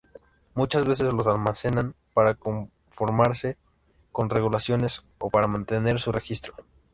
Muchas 0.55 0.83
veces 0.87 1.13
los 1.13 1.27
almacenan 1.27 1.93
para 2.15 2.33
conformarse 2.33 3.59
con 4.11 4.31
regulaciones 4.31 5.03
o 5.19 5.29
para 5.29 5.45
mantener 5.45 5.99
su 5.99 6.11
registro. 6.11 6.55